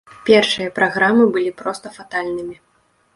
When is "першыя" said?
0.27-0.69